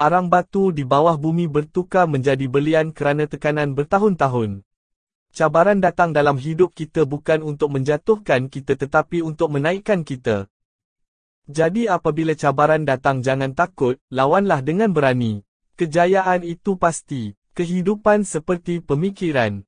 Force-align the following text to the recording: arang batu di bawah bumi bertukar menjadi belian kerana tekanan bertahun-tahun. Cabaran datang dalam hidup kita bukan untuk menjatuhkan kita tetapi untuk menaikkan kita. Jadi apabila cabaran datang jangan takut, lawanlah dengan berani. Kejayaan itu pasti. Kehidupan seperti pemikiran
arang 0.00 0.32
batu 0.32 0.72
di 0.72 0.80
bawah 0.80 1.20
bumi 1.20 1.44
bertukar 1.44 2.08
menjadi 2.08 2.48
belian 2.48 2.88
kerana 2.88 3.28
tekanan 3.28 3.76
bertahun-tahun. 3.76 4.64
Cabaran 5.30 5.78
datang 5.84 6.16
dalam 6.16 6.40
hidup 6.40 6.72
kita 6.72 7.04
bukan 7.04 7.44
untuk 7.44 7.76
menjatuhkan 7.76 8.48
kita 8.48 8.80
tetapi 8.80 9.20
untuk 9.20 9.52
menaikkan 9.52 10.00
kita. 10.00 10.48
Jadi 11.44 11.84
apabila 11.84 12.32
cabaran 12.32 12.86
datang 12.86 13.20
jangan 13.20 13.52
takut, 13.52 13.98
lawanlah 14.08 14.62
dengan 14.62 14.88
berani. 14.94 15.42
Kejayaan 15.74 16.46
itu 16.46 16.78
pasti. 16.78 17.34
Kehidupan 17.50 18.22
seperti 18.22 18.78
pemikiran 18.78 19.58